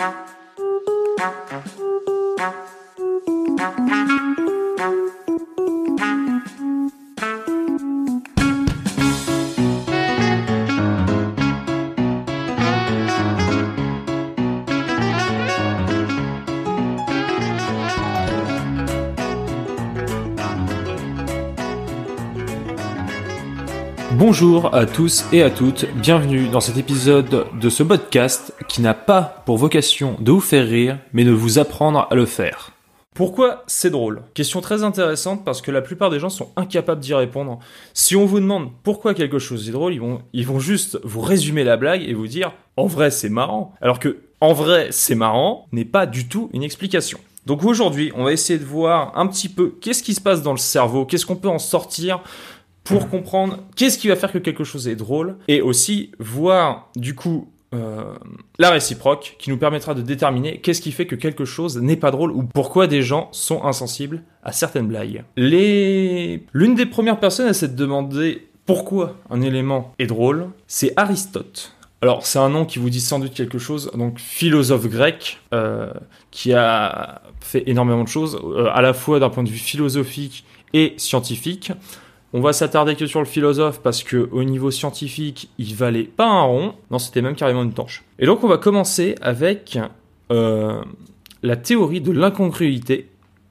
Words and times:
Bye. 0.00 0.39
Bonjour 24.14 24.74
à 24.74 24.86
tous 24.86 25.24
et 25.32 25.40
à 25.40 25.50
toutes, 25.50 25.86
bienvenue 25.94 26.48
dans 26.48 26.58
cet 26.58 26.76
épisode 26.76 27.46
de 27.54 27.68
ce 27.70 27.84
podcast 27.84 28.52
qui 28.66 28.82
n'a 28.82 28.92
pas 28.92 29.42
pour 29.46 29.56
vocation 29.56 30.16
de 30.18 30.32
vous 30.32 30.40
faire 30.40 30.66
rire, 30.66 30.98
mais 31.12 31.22
de 31.22 31.30
vous 31.30 31.60
apprendre 31.60 32.08
à 32.10 32.14
le 32.16 32.26
faire. 32.26 32.72
Pourquoi 33.14 33.62
c'est 33.68 33.90
drôle? 33.90 34.22
Question 34.34 34.60
très 34.60 34.82
intéressante 34.82 35.44
parce 35.44 35.62
que 35.62 35.70
la 35.70 35.80
plupart 35.80 36.10
des 36.10 36.18
gens 36.18 36.28
sont 36.28 36.50
incapables 36.56 37.00
d'y 37.00 37.14
répondre. 37.14 37.60
Si 37.94 38.16
on 38.16 38.26
vous 38.26 38.40
demande 38.40 38.70
pourquoi 38.82 39.14
quelque 39.14 39.38
chose 39.38 39.68
est 39.68 39.72
drôle, 39.72 39.94
ils 39.94 40.00
vont, 40.00 40.22
ils 40.32 40.58
juste 40.58 40.98
vous 41.04 41.20
résumer 41.20 41.62
la 41.62 41.76
blague 41.76 42.02
et 42.02 42.12
vous 42.12 42.26
dire 42.26 42.52
en 42.76 42.86
vrai 42.86 43.12
c'est 43.12 43.28
marrant. 43.28 43.74
Alors 43.80 44.00
que 44.00 44.22
en 44.40 44.52
vrai 44.52 44.88
c'est 44.90 45.14
marrant 45.14 45.68
n'est 45.70 45.84
pas 45.84 46.06
du 46.06 46.26
tout 46.26 46.50
une 46.52 46.64
explication. 46.64 47.20
Donc 47.46 47.64
aujourd'hui, 47.64 48.12
on 48.16 48.24
va 48.24 48.32
essayer 48.32 48.58
de 48.58 48.64
voir 48.64 49.16
un 49.16 49.26
petit 49.26 49.48
peu 49.48 49.72
qu'est-ce 49.80 50.02
qui 50.02 50.14
se 50.14 50.20
passe 50.20 50.42
dans 50.42 50.52
le 50.52 50.58
cerveau, 50.58 51.06
qu'est-ce 51.06 51.24
qu'on 51.24 51.36
peut 51.36 51.48
en 51.48 51.58
sortir 51.58 52.22
pour 52.84 53.08
comprendre 53.08 53.58
qu'est-ce 53.76 53.98
qui 53.98 54.08
va 54.08 54.16
faire 54.16 54.32
que 54.32 54.38
quelque 54.38 54.64
chose 54.64 54.88
est 54.88 54.96
drôle 54.96 55.36
et 55.48 55.60
aussi 55.60 56.12
voir 56.18 56.90
du 56.96 57.14
coup 57.14 57.48
euh, 57.72 58.14
la 58.58 58.70
réciproque 58.70 59.36
qui 59.38 59.48
nous 59.48 59.56
permettra 59.56 59.94
de 59.94 60.02
déterminer 60.02 60.60
qu'est-ce 60.60 60.80
qui 60.80 60.90
fait 60.90 61.06
que 61.06 61.14
quelque 61.14 61.44
chose 61.44 61.78
n'est 61.78 61.96
pas 61.96 62.10
drôle 62.10 62.32
ou 62.32 62.42
pourquoi 62.42 62.88
des 62.88 63.02
gens 63.02 63.28
sont 63.30 63.64
insensibles 63.64 64.22
à 64.42 64.50
certaines 64.50 64.88
blagues. 64.88 65.22
L'une 65.36 66.74
des 66.74 66.86
premières 66.86 67.20
personnes 67.20 67.46
à 67.46 67.52
s'être 67.52 67.76
demandé 67.76 68.48
pourquoi 68.66 69.16
un 69.30 69.40
élément 69.40 69.94
est 70.00 70.06
drôle, 70.06 70.48
c'est 70.66 70.92
Aristote. 70.96 71.76
Alors 72.02 72.26
c'est 72.26 72.38
un 72.38 72.48
nom 72.48 72.64
qui 72.64 72.78
vous 72.78 72.90
dit 72.90 73.00
sans 73.00 73.18
doute 73.18 73.34
quelque 73.34 73.58
chose, 73.58 73.90
donc 73.94 74.18
philosophe 74.18 74.88
grec 74.88 75.38
euh, 75.52 75.92
qui 76.30 76.52
a 76.54 77.22
fait 77.40 77.62
énormément 77.68 78.02
de 78.02 78.08
choses, 78.08 78.40
euh, 78.42 78.68
à 78.72 78.80
la 78.80 78.94
fois 78.94 79.20
d'un 79.20 79.28
point 79.28 79.42
de 79.42 79.50
vue 79.50 79.58
philosophique 79.58 80.44
et 80.72 80.94
scientifique. 80.96 81.72
On 82.32 82.40
va 82.40 82.52
s'attarder 82.52 82.94
que 82.94 83.06
sur 83.06 83.18
le 83.18 83.26
philosophe 83.26 83.80
parce 83.82 84.04
que 84.04 84.28
au 84.30 84.44
niveau 84.44 84.70
scientifique, 84.70 85.50
il 85.58 85.74
valait 85.74 86.04
pas 86.04 86.26
un 86.26 86.42
rond. 86.42 86.74
Non, 86.90 86.98
c'était 86.98 87.22
même 87.22 87.34
carrément 87.34 87.64
une 87.64 87.72
tanche. 87.72 88.04
Et 88.18 88.26
donc 88.26 88.44
on 88.44 88.48
va 88.48 88.56
commencer 88.56 89.16
avec 89.20 89.78
euh, 90.30 90.80
la 91.42 91.56
théorie 91.56 92.00
de 92.00 92.12
l'incongruité, 92.12 93.08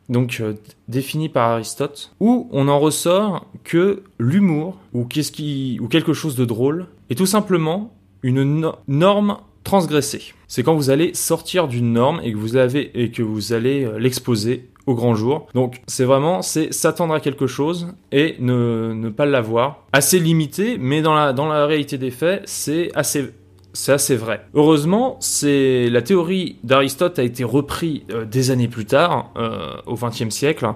donc 0.08 0.38
euh, 0.40 0.54
définie 0.88 1.28
par 1.28 1.52
Aristote, 1.52 2.14
où 2.22 2.48
on 2.52 2.70
en 2.70 2.80
ressort 2.80 3.46
que 3.66 4.04
l'humour 4.18 4.78
ou 4.94 5.04
qu'est-ce 5.04 5.34
qui 5.34 5.78
ou 5.82 5.88
quelque 5.88 6.14
chose 6.14 6.36
de 6.36 6.46
drôle 6.46 6.88
est 7.10 7.16
tout 7.16 7.26
simplement 7.26 7.94
une 8.24 8.72
norme 8.88 9.38
transgressée. 9.64 10.34
C'est 10.48 10.64
quand 10.64 10.76
vous 10.76 10.90
allez 10.90 11.14
sortir 11.14 11.68
d'une 11.68 11.94
norme 11.94 12.22
et 12.24 12.32
que 12.32 12.38
vous 12.38 12.56
avez 12.56 12.92
et 13.00 13.12
que 13.12 13.22
vous 13.22 13.52
allez 13.52 13.84
euh, 13.84 14.00
l'exposer 14.00 14.70
au 14.86 14.96
grand 14.96 15.16
jour. 15.16 15.48
Donc 15.54 15.82
c'est 15.88 16.06
vraiment 16.06 16.42
c'est 16.42 16.74
s'attendre 16.74 17.14
à 17.14 17.20
quelque 17.20 17.48
chose 17.48 17.94
et 18.12 18.36
ne, 18.40 19.10
pas 19.10 19.26
l'avoir. 19.26 19.86
Assez 19.94 20.20
limité, 20.20 20.78
mais 20.80 21.02
dans 21.02 21.14
la, 21.14 21.66
réalité 21.66 21.98
des 21.98 22.12
faits, 22.12 22.42
c'est 22.46 22.92
assez 22.96 23.32
c'est 23.72 23.92
assez 23.92 24.16
vrai. 24.16 24.46
Heureusement, 24.56 25.18
c'est 25.20 25.90
la 25.90 26.02
théorie 26.02 26.58
d'Aristote 26.64 27.20
a 27.20 27.24
été 27.24 27.44
reprise 27.44 28.02
euh, 28.10 28.26
des 28.26 28.50
années 28.50 28.68
plus 28.68 28.86
tard, 28.86 29.32
euh, 29.38 29.76
au 29.86 29.94
XXe 29.94 30.30
siècle, 30.30 30.68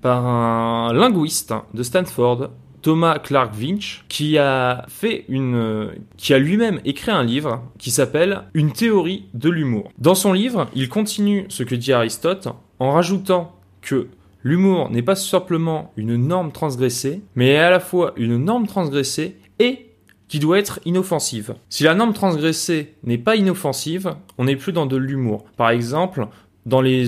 par 0.00 0.26
un 0.26 0.94
linguiste 0.94 1.52
de 1.74 1.82
Stanford, 1.82 2.48
Thomas 2.80 3.18
Clark 3.18 3.52
Winch, 3.58 4.04
qui 4.08 4.38
a 4.38 4.86
fait 4.88 5.26
une, 5.28 5.90
qui 6.16 6.32
a 6.32 6.38
lui-même 6.38 6.80
écrit 6.86 7.10
un 7.10 7.22
livre 7.22 7.62
qui 7.78 7.90
s'appelle 7.90 8.44
Une 8.54 8.72
théorie 8.72 9.26
de 9.34 9.50
l'humour. 9.50 9.90
Dans 9.98 10.14
son 10.14 10.32
livre, 10.32 10.68
il 10.74 10.88
continue 10.88 11.44
ce 11.48 11.62
que 11.62 11.74
dit 11.74 11.92
Aristote 11.92 12.48
en 12.80 12.90
rajoutant 12.90 13.54
que 13.82 14.08
l'humour 14.42 14.90
n'est 14.90 15.02
pas 15.02 15.14
simplement 15.14 15.92
une 15.96 16.16
norme 16.16 16.50
transgressée, 16.50 17.20
mais 17.36 17.56
à 17.56 17.70
la 17.70 17.78
fois 17.80 18.12
une 18.16 18.36
norme 18.38 18.66
transgressée 18.66 19.36
et 19.58 19.86
qui 20.28 20.38
doit 20.38 20.58
être 20.58 20.80
inoffensive. 20.84 21.54
Si 21.68 21.84
la 21.84 21.94
norme 21.94 22.12
transgressée 22.12 22.94
n'est 23.04 23.18
pas 23.18 23.36
inoffensive, 23.36 24.14
on 24.38 24.44
n'est 24.44 24.56
plus 24.56 24.72
dans 24.72 24.86
de 24.86 24.96
l'humour. 24.96 25.44
Par 25.56 25.70
exemple, 25.70 26.28
dans 26.66 26.80
les, 26.80 27.06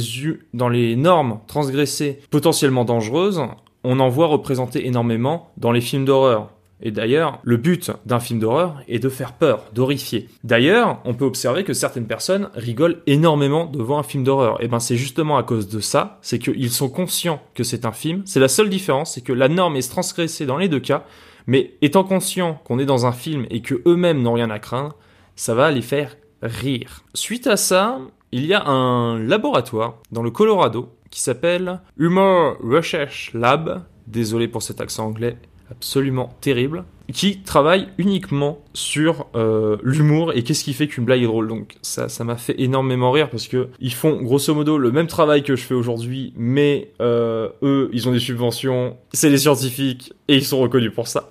dans 0.54 0.68
les 0.68 0.96
normes 0.96 1.38
transgressées 1.46 2.18
potentiellement 2.30 2.84
dangereuses, 2.84 3.42
on 3.84 4.00
en 4.00 4.08
voit 4.08 4.26
représenter 4.26 4.86
énormément 4.86 5.50
dans 5.56 5.72
les 5.72 5.80
films 5.80 6.04
d'horreur. 6.04 6.50
Et 6.82 6.90
d'ailleurs, 6.90 7.38
le 7.44 7.56
but 7.56 7.92
d'un 8.06 8.20
film 8.20 8.40
d'horreur 8.40 8.82
est 8.88 8.98
de 8.98 9.08
faire 9.08 9.32
peur, 9.32 9.64
d'horrifier. 9.72 10.28
D'ailleurs, 10.42 11.00
on 11.04 11.14
peut 11.14 11.24
observer 11.24 11.64
que 11.64 11.72
certaines 11.72 12.06
personnes 12.06 12.50
rigolent 12.54 12.98
énormément 13.06 13.66
devant 13.66 13.98
un 13.98 14.02
film 14.02 14.24
d'horreur. 14.24 14.62
Et 14.62 14.68
ben 14.68 14.80
c'est 14.80 14.96
justement 14.96 15.36
à 15.36 15.44
cause 15.44 15.68
de 15.68 15.80
ça, 15.80 16.18
c'est 16.22 16.38
qu'ils 16.38 16.70
sont 16.70 16.88
conscients 16.88 17.40
que 17.54 17.62
c'est 17.62 17.86
un 17.86 17.92
film. 17.92 18.22
C'est 18.24 18.40
la 18.40 18.48
seule 18.48 18.68
différence, 18.68 19.14
c'est 19.14 19.20
que 19.20 19.32
la 19.32 19.48
norme 19.48 19.76
est 19.76 19.88
transgressée 19.88 20.44
dans 20.44 20.58
les 20.58 20.68
deux 20.68 20.80
cas, 20.80 21.04
mais 21.46 21.74
étant 21.82 22.04
conscient 22.04 22.60
qu'on 22.64 22.78
est 22.78 22.84
dans 22.84 23.06
un 23.06 23.12
film 23.12 23.46
et 23.50 23.62
que 23.62 23.80
eux-mêmes 23.86 24.20
n'ont 24.20 24.34
rien 24.34 24.50
à 24.50 24.58
craindre, 24.58 24.96
ça 25.36 25.54
va 25.54 25.70
les 25.70 25.82
faire 25.82 26.16
rire. 26.42 27.04
Suite 27.14 27.46
à 27.46 27.56
ça, 27.56 27.98
il 28.32 28.46
y 28.46 28.54
a 28.54 28.64
un 28.64 29.18
laboratoire 29.18 29.98
dans 30.10 30.22
le 30.22 30.30
Colorado 30.30 30.88
qui 31.10 31.20
s'appelle 31.20 31.80
Humor 31.96 32.56
Research 32.62 33.30
Lab. 33.34 33.84
Désolé 34.06 34.48
pour 34.48 34.62
cet 34.62 34.80
accent 34.80 35.06
anglais 35.06 35.36
absolument 35.70 36.36
terrible, 36.40 36.84
qui 37.12 37.40
travaille 37.40 37.88
uniquement 37.98 38.58
sur 38.74 39.26
euh, 39.34 39.76
l'humour 39.82 40.32
et 40.34 40.42
qu'est-ce 40.42 40.64
qui 40.64 40.72
fait 40.72 40.86
qu'une 40.86 41.04
blague 41.04 41.22
est 41.22 41.26
drôle. 41.26 41.48
Donc 41.48 41.76
ça, 41.82 42.08
ça 42.08 42.24
m'a 42.24 42.36
fait 42.36 42.54
énormément 42.58 43.10
rire 43.10 43.28
parce 43.30 43.48
que 43.48 43.68
ils 43.80 43.92
font 43.92 44.22
grosso 44.22 44.54
modo 44.54 44.78
le 44.78 44.90
même 44.92 45.06
travail 45.06 45.42
que 45.42 45.56
je 45.56 45.62
fais 45.62 45.74
aujourd'hui, 45.74 46.32
mais 46.36 46.90
euh, 47.00 47.48
eux, 47.62 47.90
ils 47.92 48.08
ont 48.08 48.12
des 48.12 48.18
subventions, 48.18 48.96
c'est 49.12 49.30
les 49.30 49.38
scientifiques 49.38 50.12
et 50.28 50.36
ils 50.36 50.44
sont 50.44 50.58
reconnus 50.58 50.92
pour 50.94 51.08
ça. 51.08 51.30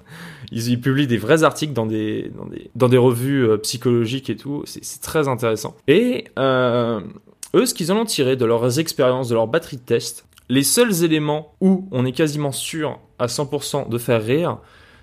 Ils, 0.52 0.82
publient 0.82 1.08
des 1.08 1.18
vrais 1.18 1.44
articles 1.44 1.74
dans 1.74 1.86
des 1.86 2.32
dans 2.38 2.46
des, 2.46 2.70
dans 2.76 2.90
des 2.90 2.98
revues 2.98 3.48
euh, 3.48 3.58
psychologiques 3.58 4.30
et 4.30 4.36
tout. 4.36 4.64
C'est 4.66 5.02
très 5.02 5.28
intéressant. 5.28 5.76
Et 5.88 6.26
eux, 6.38 7.66
ce 7.66 7.74
qu'ils 7.74 7.92
en 7.92 7.98
ont 7.98 8.06
tiré 8.06 8.36
de 8.36 8.46
leurs 8.46 8.80
expériences, 8.80 9.30
de 9.30 9.36
leur 9.36 9.48
batterie 9.48 9.78
de 9.78 9.82
test, 9.82 10.26
les 10.52 10.64
seuls 10.64 11.06
éléments 11.06 11.56
où 11.62 11.88
on 11.92 12.06
est 12.06 12.12
quasiment 12.12 12.52
sûr 12.52 13.00
à 13.22 13.28
100% 13.28 13.90
de 13.90 13.98
faire 13.98 14.24
rire, 14.24 14.58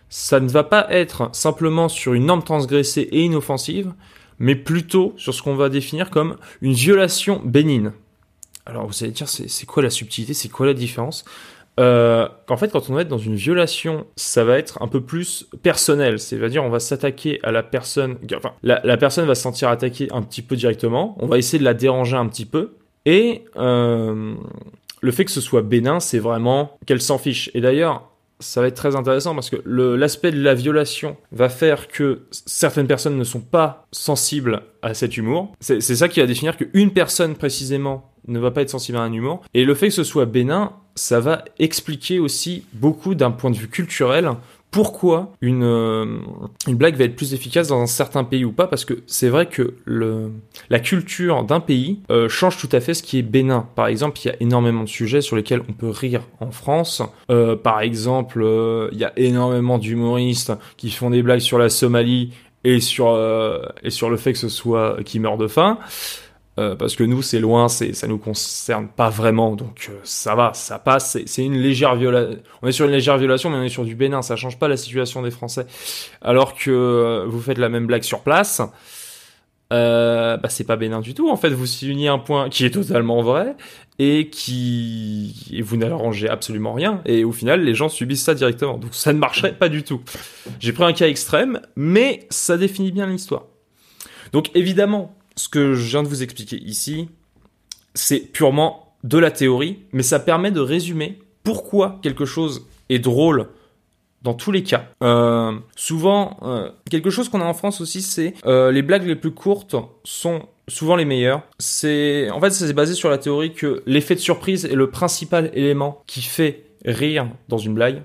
ça 0.09 0.41
ne 0.41 0.49
va 0.49 0.65
pas 0.65 0.87
être 0.91 1.31
simplement 1.33 1.89
sur 1.89 2.15
une 2.15 2.27
norme 2.27 2.43
transgressée 2.43 3.09
et 3.13 3.23
inoffensive, 3.23 3.93
mais 4.39 4.55
plutôt 4.55 5.15
sur 5.17 5.35
ce 5.35 5.43
qu'on 5.43 5.55
va 5.55 5.69
définir 5.69 6.11
comme 6.11 6.37
une 6.63 6.73
violation 6.73 7.41
bénigne. 7.45 7.93
Alors 8.67 8.87
vous 8.87 9.03
allez 9.03 9.13
dire, 9.13 9.29
c'est 9.29 9.67
quoi 9.67 9.83
la 9.83 9.91
subtilité, 9.91 10.35
c'est 10.35 10.49
quoi 10.49 10.67
la 10.67 10.75
différence? 10.75 11.25
Euh, 11.81 12.29
En 12.49 12.57
fait, 12.57 12.71
quand 12.71 12.91
on 12.91 12.95
va 12.95 13.03
être 13.03 13.09
dans 13.09 13.19
une 13.19 13.37
violation, 13.37 14.07
ça 14.17 14.45
va 14.45 14.59
être 14.59 14.83
un 14.83 14.89
peu 14.89 15.01
plus 15.01 15.47
personnel. 15.63 16.19
C'est-à-dire, 16.19 16.65
on 16.65 16.71
va 16.71 16.81
s'attaquer 16.81 17.41
à 17.43 17.53
la 17.53 17.63
personne. 17.63 18.17
Enfin, 18.35 18.53
la, 18.63 18.97
personne 18.97 19.27
va 19.27 19.35
se 19.35 19.43
sentir 19.43 19.69
attaquée 19.69 20.09
un 20.13 20.23
petit 20.23 20.43
peu 20.43 20.57
directement. 20.57 21.17
On 21.21 21.27
va 21.27 21.39
essayer 21.39 21.59
de 21.59 21.65
la 21.65 21.75
déranger 21.75 22.17
un 22.17 22.27
petit 22.27 22.47
peu. 22.47 22.75
Et 23.07 23.45
euh, 23.57 24.35
le 25.01 25.11
fait 25.11 25.25
que 25.25 25.31
ce 25.31 25.41
soit 25.41 25.63
bénin, 25.63 26.01
c'est 26.01 26.19
vraiment 26.19 26.79
qu'elle 26.87 27.01
s'en 27.01 27.19
fiche. 27.19 27.51
Et 27.55 27.61
d'ailleurs, 27.61 28.09
ça 28.41 28.61
va 28.61 28.69
être 28.69 28.77
très 28.77 28.97
intéressant 28.97 29.35
parce 29.35 29.51
que 29.51 29.57
l'aspect 29.67 30.31
de 30.31 30.41
la 30.41 30.55
violation 30.55 31.17
va 31.33 31.49
faire 31.49 31.89
que 31.89 32.23
certaines 32.31 32.87
personnes 32.87 33.19
ne 33.19 33.25
sont 33.25 33.41
pas 33.41 33.87
sensibles 33.91 34.63
à 34.83 34.95
cet 34.95 35.17
humour. 35.17 35.53
C'est 35.61 35.81
ça 35.81 36.09
qui 36.09 36.21
va 36.21 36.27
définir 36.27 36.57
qu'une 36.57 36.93
personne 36.93 37.35
précisément 37.35 38.13
ne 38.27 38.39
va 38.39 38.51
pas 38.51 38.63
être 38.63 38.71
sensible 38.71 38.99
à 38.99 39.03
un 39.03 39.13
humour. 39.13 39.43
Et 39.55 39.65
le 39.65 39.75
fait 39.75 39.89
que 39.89 39.95
ce 39.95 40.05
soit 40.05 40.27
bénin, 40.27 40.73
ça 40.95 41.21
va 41.21 41.45
expliquer 41.59 42.19
aussi 42.19 42.67
beaucoup 42.75 43.15
d'un 43.15 43.31
point 43.31 43.51
de 43.51 43.57
vue 43.57 43.69
culturel 43.69 44.31
pourquoi 44.71 45.33
une, 45.41 45.65
euh, 45.65 46.19
une 46.67 46.77
blague 46.77 46.97
va 46.97 47.05
être 47.05 47.17
plus 47.17 47.33
efficace 47.33 47.69
dans 47.69 47.81
un 47.81 47.87
certain 47.87 48.25
pays 48.25 48.45
ou 48.45 48.53
pas, 48.53 48.67
parce 48.67 48.85
que 48.85 49.03
c'est 49.07 49.29
vrai 49.29 49.47
que 49.47 49.75
le, 49.85 50.31
la 50.69 50.79
culture 50.79 51.45
d'un 51.45 51.61
pays 51.61 52.01
euh, 52.11 52.29
change 52.29 52.59
tout 52.59 52.69
à 52.73 52.81
fait 52.81 52.95
ce 52.95 53.03
qui 53.03 53.19
est 53.19 53.23
bénin. 53.23 53.67
Par 53.75 53.87
exemple, 53.87 54.19
il 54.23 54.29
y 54.29 54.31
a 54.31 54.37
énormément 54.41 54.85
de 54.85 54.89
sujets 54.89 55.21
sur 55.21 55.37
lesquels 55.37 55.63
on 55.69 55.73
peut 55.73 55.89
rire 55.89 56.23
en 56.41 56.51
France. 56.51 57.03
Euh, 57.31 57.57
par 57.57 57.81
exemple, 57.81 58.45
il 58.93 58.99
y 58.99 59.05
a 59.05 59.13
énormément 59.17 59.79
d'humoristes 59.79 60.53
qui 60.77 60.91
font 60.91 61.11
des 61.11 61.23
blagues 61.23 61.41
sur 61.41 61.59
la 61.59 61.71
Somalie 61.71 62.33
et 62.65 62.81
sur, 62.81 63.17
et 63.83 63.91
sur 63.91 64.11
le 64.11 64.17
fait 64.17 64.33
que 64.33 64.39
ce 64.39 64.49
soit 64.49 64.99
qui 65.05 65.19
meurt 65.21 65.39
de 65.39 65.47
faim. 65.47 65.79
Euh, 66.59 66.75
parce 66.75 66.97
que 66.97 67.05
nous 67.05 67.23
c'est 67.23 67.39
loin, 67.39 67.69
c'est 67.69 67.93
ça 67.93 68.09
nous 68.09 68.19
concerne 68.19 68.89
pas 68.89 69.11
vraiment, 69.11 69.55
donc 69.55 69.89
euh, 69.91 69.99
ça 70.03 70.35
va, 70.35 70.53
ça 70.55 70.81
passe. 70.81 71.17
C'est 71.25 71.45
une 71.45 71.57
légère 71.57 71.95
violation. 71.95 72.41
On 72.63 72.67
est 72.67 72.73
sur 72.73 72.87
une 72.87 72.91
légère 72.91 73.17
violation, 73.17 73.49
mais 73.49 73.59
on 73.59 73.63
est 73.63 73.69
sur 73.69 73.85
du 73.85 73.95
Bénin, 73.95 74.23
ça 74.23 74.35
change 74.35 74.59
pas 74.59 74.67
la 74.67 74.77
situation 74.77 75.23
des 75.23 75.31
Français. 75.31 75.67
Alors 76.21 76.57
que 76.57 76.71
euh, 76.71 77.27
vous 77.29 77.41
faites 77.41 77.59
la 77.59 77.69
même 77.69 77.87
blague 77.87 78.03
sur 78.03 78.21
place, 78.23 78.61
bah 79.71 80.49
c'est 80.49 80.65
pas 80.65 80.77
bénin 80.77 81.01
du 81.01 81.15
tout. 81.15 81.31
En 81.31 81.37
fait, 81.37 81.51
vous 81.51 81.67
soulignez 81.67 82.09
un 82.09 82.19
point 82.19 82.49
qui 82.49 82.65
est 82.65 82.71
totalement 82.71 83.23
vrai 83.23 83.55
et 84.01 84.29
qui 84.29 85.49
et 85.53 85.63
vous 85.63 85.77
n'arrangez 85.77 86.29
absolument 86.29 86.73
rien. 86.73 87.03
Et 87.05 87.23
au 87.23 87.33
final, 87.33 87.63
les 87.63 87.75
gens 87.75 87.89
subissent 87.89 88.25
ça 88.25 88.35
directement. 88.35 88.79
Donc 88.79 88.95
ça 88.95 89.13
ne 89.13 89.19
marcherait 89.19 89.55
pas 89.55 89.69
du 89.69 89.85
tout. 89.85 90.01
J'ai 90.59 90.73
pris 90.73 90.85
un 90.85 90.93
cas 90.93 91.07
extrême, 91.07 91.61
mais 91.77 92.27
ça 92.31 92.57
définit 92.57 92.91
bien 92.91 93.07
l'histoire. 93.07 93.45
Donc 94.33 94.51
évidemment, 94.55 95.18
ce 95.39 95.49
que 95.49 95.75
je 95.75 95.89
viens 95.89 96.03
de 96.03 96.09
vous 96.09 96.23
expliquer 96.23 96.57
ici, 96.57 97.09
c'est 97.95 98.19
purement 98.19 98.97
de 99.05 99.19
la 99.19 99.31
théorie, 99.31 99.79
mais 99.93 100.03
ça 100.03 100.19
permet 100.19 100.51
de 100.51 100.61
résumer 100.61 101.21
pourquoi 101.45 102.01
quelque 102.03 102.25
chose 102.25 102.67
est 102.89 102.99
drôle 102.99 103.49
dans 104.23 104.35
tous 104.35 104.51
les 104.51 104.65
cas. 104.65 104.87
Euh, 105.03 105.53
souvent, 105.77 106.39
euh, 106.43 106.71
quelque 106.91 107.09
chose 107.09 107.29
qu'on 107.29 107.41
a 107.41 107.45
en 107.45 107.55
France 107.55 107.81
aussi, 107.81 108.03
c'est 108.03 108.35
euh, 108.47 108.73
les 108.73 108.83
blagues 108.83 109.07
les 109.07 109.15
plus 109.15 109.31
courtes 109.31 109.77
sont 110.03 110.43
souvent 110.67 110.97
les 110.97 111.05
meilleures. 111.05 111.39
En 111.39 112.41
fait, 112.41 112.51
c'est 112.51 112.73
basé 112.73 112.95
sur 112.95 113.09
la 113.09 113.19
théorie 113.19 113.53
que 113.53 113.83
l'effet 113.87 114.17
de 114.17 114.21
surprise 114.21 114.65
est 114.65 114.75
le 114.75 114.91
principal 114.91 115.53
élément 115.55 116.03
qui 116.09 116.21
fait 116.21 116.65
rire 116.85 117.29
dans 117.49 117.59
une 117.59 117.75
blague. 117.75 118.03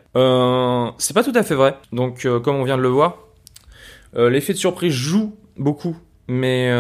c'est 1.00 1.14
pas 1.14 1.24
tout 1.24 1.34
à 1.34 1.42
fait 1.42 1.56
vrai. 1.56 1.78
Donc, 1.92 2.28
comme 2.44 2.58
on 2.58 2.64
vient 2.64 2.78
de 2.78 2.84
le 2.84 2.90
voir, 2.90 3.18
l'effet 4.16 4.54
de 4.54 4.58
surprise 4.60 4.94
joue 4.94 5.36
beaucoup 5.58 5.98
mais 6.28 6.72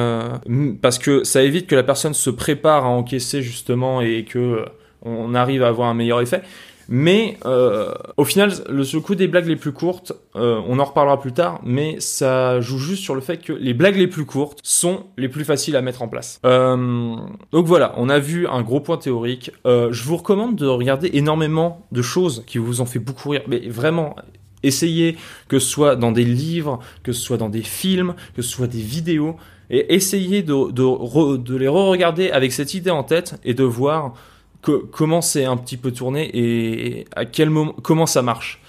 parce 0.81 0.99
que 0.99 1.23
ça 1.23 1.43
évite 1.43 1.67
que 1.67 1.75
la 1.75 1.83
personne 1.83 2.13
se 2.13 2.29
prépare 2.29 2.85
à 2.85 2.89
encaisser 2.89 3.41
justement 3.41 4.01
et 4.01 4.23
que 4.23 4.65
on 5.01 5.35
arrive 5.35 5.63
à 5.63 5.67
avoir 5.67 5.89
un 5.89 5.93
meilleur 5.93 6.21
effet. 6.21 6.41
Mais 6.89 7.37
euh, 7.45 7.93
au 8.17 8.25
final, 8.25 8.51
le, 8.69 8.99
coup 8.99 9.15
des 9.15 9.27
blagues 9.27 9.47
les 9.47 9.55
plus 9.55 9.71
courtes, 9.71 10.13
euh, 10.35 10.61
on 10.67 10.79
en 10.79 10.83
reparlera 10.83 11.19
plus 11.19 11.31
tard, 11.31 11.61
mais 11.63 11.95
ça 11.99 12.59
joue 12.59 12.77
juste 12.77 13.03
sur 13.03 13.15
le 13.15 13.21
fait 13.21 13.37
que 13.37 13.53
les 13.53 13.73
blagues 13.73 13.95
les 13.95 14.07
plus 14.07 14.25
courtes 14.25 14.59
sont 14.63 15.05
les 15.17 15.29
plus 15.29 15.45
faciles 15.45 15.75
à 15.75 15.81
mettre 15.81 16.01
en 16.01 16.07
place. 16.07 16.39
Euh, 16.45 17.15
donc 17.51 17.65
voilà, 17.65 17.93
on 17.97 18.09
a 18.09 18.19
vu 18.19 18.47
un 18.47 18.61
gros 18.61 18.81
point 18.81 18.97
théorique. 18.97 19.51
je 19.65 20.03
vous 20.03 20.17
recommande 20.17 20.55
de 20.55 20.67
regarder 20.67 21.09
énormément 21.13 21.85
de 21.91 22.01
choses 22.01 22.43
qui 22.45 22.57
vous 22.57 22.81
ont 22.81 22.85
fait 22.85 22.99
beaucoup 22.99 23.29
rire, 23.29 23.43
mais 23.47 23.59
vraiment. 23.67 24.15
Essayez 24.63 25.17
que 25.47 25.59
ce 25.59 25.67
soit 25.67 25.95
dans 25.95 26.11
des 26.11 26.25
livres, 26.25 26.79
que 27.03 27.11
ce 27.11 27.21
soit 27.21 27.37
dans 27.37 27.49
des 27.49 27.61
films, 27.61 28.15
que 28.35 28.41
ce 28.41 28.49
soit 28.49 28.67
des 28.67 28.81
vidéos, 28.81 29.35
et 29.69 29.93
essayez 29.93 30.43
de, 30.43 30.71
de, 30.71 31.37
de 31.37 31.55
les 31.55 31.67
re-regarder 31.67 32.31
avec 32.31 32.51
cette 32.51 32.73
idée 32.73 32.91
en 32.91 33.03
tête 33.03 33.39
et 33.43 33.53
de 33.53 33.63
voir 33.63 34.13
comment 34.91 35.21
c'est 35.21 35.45
un 35.45 35.57
petit 35.57 35.77
peu 35.77 35.91
tourné 35.91 36.29
et 36.33 37.05
à 37.15 37.25
quel 37.25 37.49
moment, 37.49 37.75
comment 37.81 38.05
ça 38.05 38.21
marche. 38.21 38.61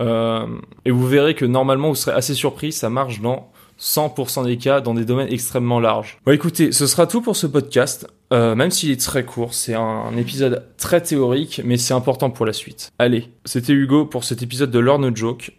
Euh, 0.00 0.46
et 0.84 0.90
vous 0.90 1.06
verrez 1.06 1.34
que 1.34 1.44
normalement 1.44 1.88
vous 1.90 1.94
serez 1.94 2.16
assez 2.16 2.34
surpris, 2.34 2.72
ça 2.72 2.90
marche 2.90 3.20
dans 3.20 3.50
100% 3.80 4.44
des 4.44 4.56
cas 4.56 4.80
dans 4.80 4.94
des 4.94 5.04
domaines 5.04 5.32
extrêmement 5.32 5.80
larges. 5.80 6.18
Bon 6.24 6.32
écoutez, 6.32 6.72
ce 6.72 6.86
sera 6.86 7.06
tout 7.06 7.20
pour 7.20 7.36
ce 7.36 7.46
podcast. 7.46 8.06
Euh, 8.34 8.56
même 8.56 8.72
s'il 8.72 8.90
est 8.90 9.00
très 9.00 9.24
court, 9.24 9.54
c'est 9.54 9.74
un, 9.74 10.16
épisode 10.16 10.66
très 10.76 11.00
théorique, 11.00 11.60
mais 11.64 11.76
c'est 11.76 11.94
important 11.94 12.30
pour 12.30 12.46
la 12.46 12.52
suite. 12.52 12.90
Allez, 12.98 13.28
c'était 13.44 13.72
Hugo 13.72 14.06
pour 14.06 14.24
cet 14.24 14.42
épisode 14.42 14.72
de 14.72 14.78
Lore 14.80 14.98
No 14.98 15.14
Joke. 15.14 15.52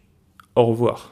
Au 0.56 0.66
revoir. 0.66 1.12